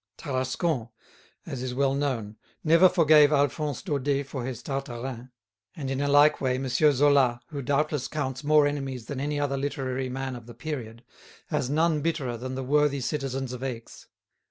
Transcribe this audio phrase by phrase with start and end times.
[0.17, 0.89] Tarascon,
[1.45, 5.29] as is well known, never forgave Alphonse Daudet for his "Tartarin";
[5.75, 6.67] and in a like way M.
[6.67, 11.03] Zola, who doubtless counts more enemies than any other literary man of the period,
[11.49, 14.07] has none bitterer than the worthy citizens of Aix.